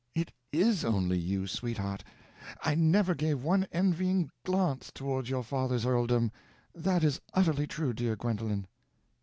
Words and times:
"It 0.15 0.31
is 0.51 0.83
only 0.83 1.19
you, 1.19 1.45
sweetheart, 1.45 2.03
I 2.63 2.73
never 2.73 3.13
gave 3.13 3.43
one 3.43 3.67
envying 3.71 4.31
glance 4.43 4.91
toward 4.91 5.29
your 5.29 5.43
father's 5.43 5.85
earldom. 5.85 6.31
That 6.73 7.03
is 7.03 7.21
utterly 7.35 7.67
true, 7.67 7.93
dear 7.93 8.15
Gwendolen." 8.15 8.65